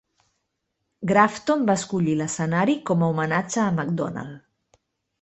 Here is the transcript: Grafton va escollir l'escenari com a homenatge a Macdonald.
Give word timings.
Grafton 1.11 1.69
va 1.69 1.77
escollir 1.81 2.17
l'escenari 2.23 2.77
com 2.91 3.05
a 3.09 3.13
homenatge 3.15 3.65
a 3.69 3.71
Macdonald. 3.81 4.85